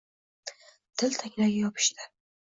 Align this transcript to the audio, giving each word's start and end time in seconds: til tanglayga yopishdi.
til 0.99 1.13
tanglayga 1.19 1.61
yopishdi. 1.65 2.09